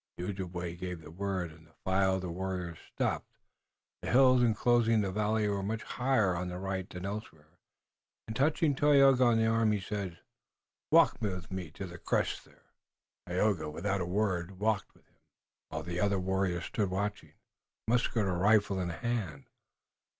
The 0.17 0.23
Ojibway 0.25 0.75
gave 0.77 1.01
the 1.03 1.11
word 1.11 1.51
and 1.51 1.67
the 1.67 1.75
file 1.85 2.15
of 2.15 2.23
warriors 2.27 2.79
stopped. 2.91 3.37
The 4.01 4.09
hills 4.09 4.41
enclosing 4.41 5.01
the 5.01 5.11
valley 5.11 5.47
were 5.47 5.61
much 5.61 5.83
higher 5.83 6.35
on 6.35 6.47
the 6.47 6.57
right 6.57 6.89
than 6.89 7.05
elsewhere, 7.05 7.59
and 8.25 8.35
touching 8.35 8.73
Tayoga 8.73 9.23
on 9.23 9.37
the 9.37 9.45
arm, 9.45 9.73
he 9.73 9.79
said: 9.79 10.17
"Walk 10.91 11.17
with 11.21 11.51
me 11.51 11.69
to 11.73 11.85
the 11.85 11.99
crest 11.99 12.45
there." 12.45 12.73
Tayoga, 13.27 13.69
without 13.69 14.01
a 14.01 14.05
word, 14.07 14.57
walked 14.57 14.91
with 14.95 15.05
him, 15.07 15.19
while 15.69 15.83
the 15.83 15.99
other 15.99 16.17
warriors 16.19 16.65
stood 16.65 16.89
watching, 16.89 17.33
musket 17.87 18.25
or 18.25 18.39
rifle 18.39 18.79
in 18.79 18.89
hand. 18.89 19.45